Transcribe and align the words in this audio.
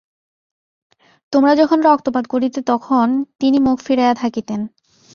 তোমরা 1.33 1.53
যখন 1.55 1.79
রক্তপাত 1.81 2.25
করিতে 2.27 2.59
তখন 2.61 3.07
তিনি 3.39 3.57
মুখ 3.59 3.77
ফিরাইয়া 3.81 4.15
থাকিতেন। 4.15 4.61